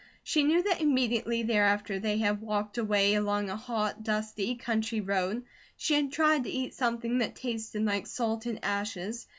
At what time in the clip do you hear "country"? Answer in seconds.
4.55-4.99